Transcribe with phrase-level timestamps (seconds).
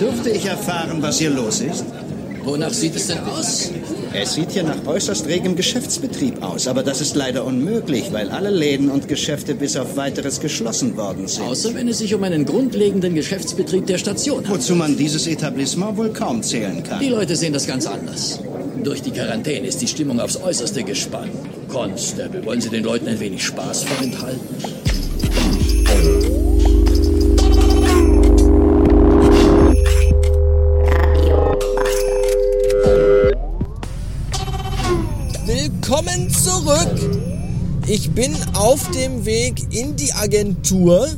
[0.00, 1.84] Dürfte ich erfahren, was hier los ist?
[2.44, 3.70] Wonach sieht es denn aus?
[4.14, 8.48] Es sieht hier nach äußerst regem Geschäftsbetrieb aus, aber das ist leider unmöglich, weil alle
[8.48, 11.44] Läden und Geschäfte bis auf weiteres geschlossen worden sind.
[11.44, 14.62] Außer wenn es sich um einen grundlegenden Geschäftsbetrieb der Station handelt.
[14.62, 17.00] Wozu man dieses Etablissement wohl kaum zählen kann.
[17.00, 18.40] Die Leute sehen das ganz anders.
[18.82, 21.32] Durch die Quarantäne ist die Stimmung aufs Äußerste gespannt.
[21.68, 24.40] Constable, wollen Sie den Leuten ein wenig Spaß vorenthalten?
[37.90, 41.08] Ich bin auf dem Weg in die Agentur.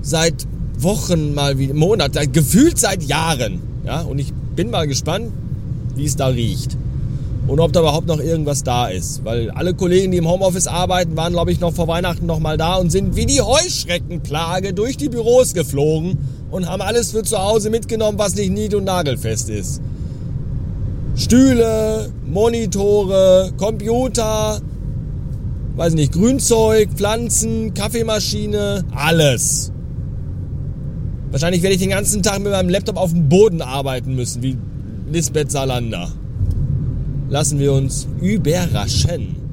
[0.00, 0.46] Seit
[0.78, 3.60] Wochen mal wieder, Monaten, gefühlt seit Jahren.
[3.84, 5.26] Ja, und ich bin mal gespannt,
[5.94, 6.78] wie es da riecht.
[7.46, 9.26] Und ob da überhaupt noch irgendwas da ist.
[9.26, 12.56] Weil alle Kollegen, die im Homeoffice arbeiten, waren, glaube ich, noch vor Weihnachten noch mal
[12.56, 16.16] da und sind wie die Heuschreckenplage durch die Büros geflogen
[16.50, 19.82] und haben alles für zu Hause mitgenommen, was nicht nied- und nagelfest ist.
[21.14, 24.62] Stühle, Monitore, Computer,
[25.76, 29.72] weiß nicht, Grünzeug, Pflanzen, Kaffeemaschine, alles.
[31.30, 34.56] Wahrscheinlich werde ich den ganzen Tag mit meinem Laptop auf dem Boden arbeiten müssen, wie
[35.10, 36.10] Lisbeth Salander.
[37.28, 39.45] Lassen wir uns überraschen.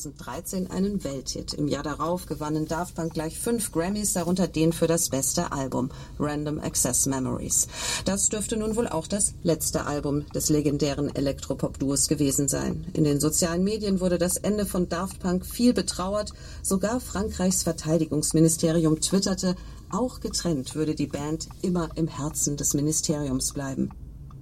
[0.00, 1.54] 2013 einen Welthit.
[1.54, 5.90] Im Jahr darauf gewannen Daft Punk gleich fünf Grammys, darunter den für das beste Album,
[6.18, 7.68] Random Access Memories.
[8.04, 12.86] Das dürfte nun wohl auch das letzte Album des legendären Elektropop-Duos gewesen sein.
[12.94, 16.32] In den sozialen Medien wurde das Ende von Daft Punk viel betrauert.
[16.62, 19.56] Sogar Frankreichs Verteidigungsministerium twitterte,
[19.90, 23.90] auch getrennt würde die Band immer im Herzen des Ministeriums bleiben.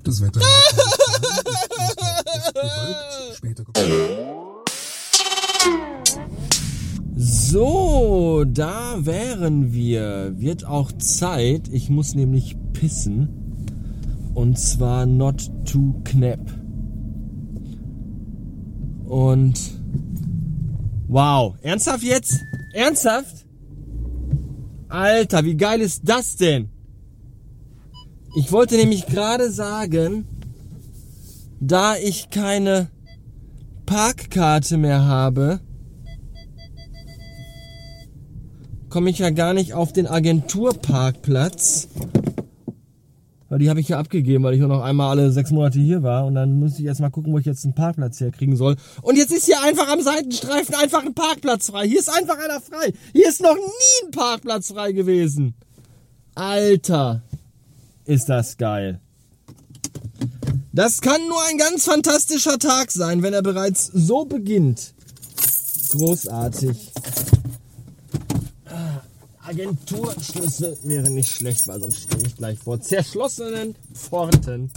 [0.05, 0.41] Das Wetter.
[2.55, 3.65] bewölkt, später
[7.51, 10.35] So, da wären wir.
[10.37, 11.69] Wird auch Zeit.
[11.73, 13.31] Ich muss nämlich pissen.
[14.35, 16.41] Und zwar not too knapp.
[19.07, 19.59] Und
[21.07, 22.39] wow, ernsthaft jetzt?
[22.75, 23.47] Ernsthaft?
[24.91, 26.69] Alter, wie geil ist das denn?
[28.37, 30.27] Ich wollte nämlich gerade sagen,
[31.61, 32.91] da ich keine
[33.87, 35.61] Parkkarte mehr habe,
[38.89, 41.89] komme ich ja gar nicht auf den Agenturparkplatz.
[43.49, 46.03] Weil die habe ich ja abgegeben, weil ich nur noch einmal alle sechs Monate hier
[46.03, 46.27] war.
[46.27, 48.77] Und dann müsste ich erst mal gucken, wo ich jetzt einen Parkplatz herkriegen soll.
[49.01, 51.89] Und jetzt ist hier einfach am Seitenstreifen einfach ein Parkplatz frei.
[51.89, 52.93] Hier ist einfach einer frei.
[53.13, 55.55] Hier ist noch nie ein Parkplatz frei gewesen.
[56.35, 57.23] Alter,
[58.05, 59.01] ist das geil.
[60.73, 64.93] Das kann nur ein ganz fantastischer Tag sein, wenn er bereits so beginnt.
[65.91, 66.93] Großartig.
[69.59, 74.71] Agenturschlüssel wäre nicht schlecht, weil sonst stehe ich gleich vor zerschlossenen Pforten.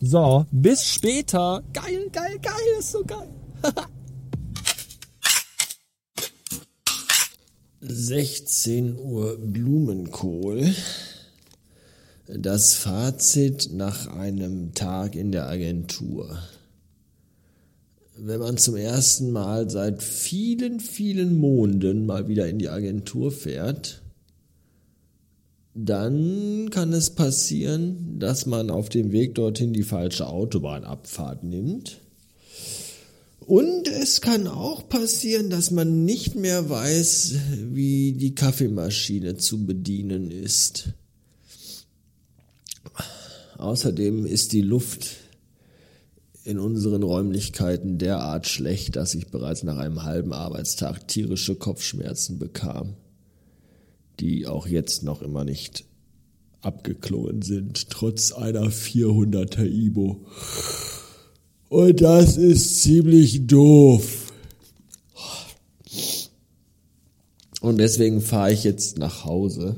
[0.00, 1.62] So, bis später.
[1.72, 3.28] Geil, geil, geil, ist so geil.
[7.80, 10.74] 16 Uhr Blumenkohl.
[12.26, 16.36] Das Fazit nach einem Tag in der Agentur.
[18.18, 24.02] Wenn man zum ersten Mal seit vielen, vielen Monden mal wieder in die Agentur fährt,
[25.76, 32.00] dann kann es passieren, dass man auf dem Weg dorthin die falsche Autobahnabfahrt nimmt.
[33.40, 37.34] Und es kann auch passieren, dass man nicht mehr weiß,
[37.72, 40.94] wie die Kaffeemaschine zu bedienen ist.
[43.58, 45.08] Außerdem ist die Luft
[46.42, 52.94] in unseren Räumlichkeiten derart schlecht, dass ich bereits nach einem halben Arbeitstag tierische Kopfschmerzen bekam,
[54.20, 55.84] die auch jetzt noch immer nicht
[56.62, 60.24] abgeklungen sind, trotz einer 400er Ibo.
[61.68, 64.32] Und das ist ziemlich doof.
[67.60, 69.76] Und deswegen fahre ich jetzt nach Hause.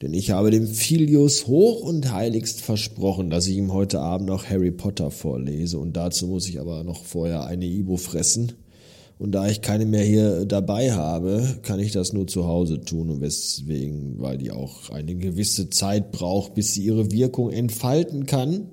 [0.00, 4.48] Denn ich habe dem Filius hoch und heiligst versprochen, dass ich ihm heute Abend noch
[4.48, 5.78] Harry Potter vorlese.
[5.78, 8.52] Und dazu muss ich aber noch vorher eine Ibo fressen.
[9.18, 13.10] Und da ich keine mehr hier dabei habe, kann ich das nur zu Hause tun.
[13.10, 18.68] Und weswegen, weil die auch eine gewisse Zeit braucht, bis sie ihre Wirkung entfalten kann,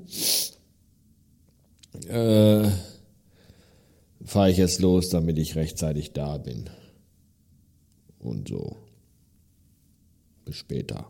[2.07, 2.69] äh,
[4.23, 6.69] fahre ich jetzt los, damit ich rechtzeitig da bin.
[8.19, 8.77] Und so.
[10.45, 11.07] Bis später.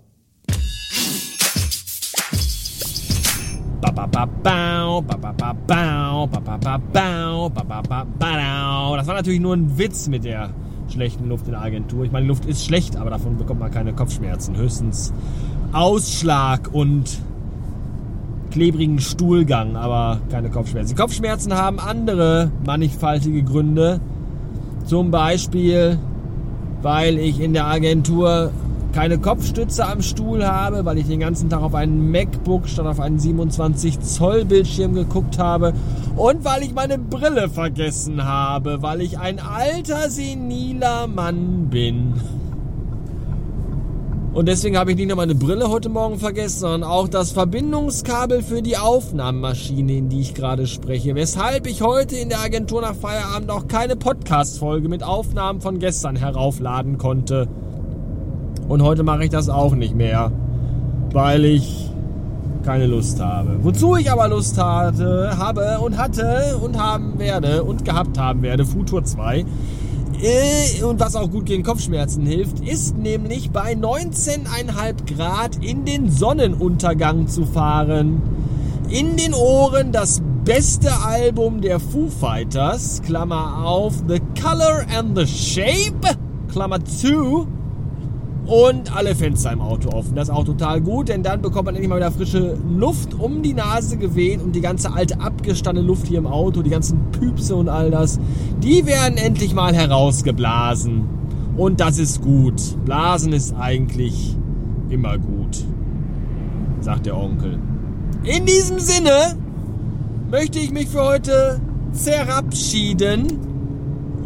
[8.98, 10.50] Das war natürlich nur ein Witz mit der
[10.90, 12.06] schlechten Luft in der Agentur.
[12.06, 14.58] Ich meine, die Luft ist schlecht, aber davon bekommt man keine Kopfschmerzen.
[14.58, 15.14] Höchstens
[15.74, 17.20] Ausschlag und
[18.52, 20.96] klebrigen Stuhlgang, aber keine Kopfschmerzen.
[20.96, 24.00] Die Kopfschmerzen haben andere mannigfaltige Gründe.
[24.86, 26.00] Zum Beispiel,
[26.82, 28.52] weil ich in der Agentur
[28.96, 33.02] keine Kopfstütze am Stuhl habe, weil ich den ganzen Tag auf einen MacBook statt auf
[33.02, 35.74] einen 27 Zoll Bildschirm geguckt habe
[36.16, 42.14] und weil ich meine Brille vergessen habe, weil ich ein alter seniler Mann bin.
[44.34, 48.44] Und deswegen habe ich nicht nur meine Brille heute Morgen vergessen, sondern auch das Verbindungskabel
[48.44, 51.16] für die Aufnahmemaschine, in die ich gerade spreche.
[51.16, 56.16] Weshalb ich heute in der Agentur nach Feierabend auch keine Podcast-Folge mit Aufnahmen von gestern
[56.16, 57.50] heraufladen konnte.
[58.68, 60.32] Und heute mache ich das auch nicht mehr,
[61.12, 61.92] weil ich
[62.64, 63.60] keine Lust habe.
[63.62, 68.66] Wozu ich aber Lust hatte, habe und hatte und haben werde und gehabt haben werde,
[68.66, 69.46] Futur 2,
[70.22, 76.10] äh, und was auch gut gegen Kopfschmerzen hilft, ist nämlich bei 19,5 Grad in den
[76.10, 78.22] Sonnenuntergang zu fahren.
[78.90, 85.28] In den Ohren das beste Album der Foo Fighters, Klammer auf, The Color and the
[85.28, 86.18] Shape,
[86.52, 87.48] Klammer zu,
[88.46, 90.16] und alle Fenster im Auto offen.
[90.16, 93.42] Das ist auch total gut, denn dann bekommt man endlich mal wieder frische Luft um
[93.42, 97.56] die Nase geweht und die ganze alte abgestandene Luft hier im Auto, die ganzen Püpse
[97.56, 98.20] und all das,
[98.62, 101.10] die werden endlich mal herausgeblasen.
[101.58, 102.62] Und das ist gut.
[102.86, 104.36] Blasen ist eigentlich
[104.90, 105.66] immer gut,
[106.82, 107.60] sagt der Onkel.
[108.24, 109.38] In diesem Sinne
[110.30, 111.62] möchte ich mich für heute
[111.94, 113.40] zerabschieden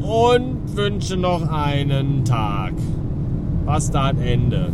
[0.02, 2.74] und wünsche noch einen Tag.
[3.70, 4.72] Ein Ende.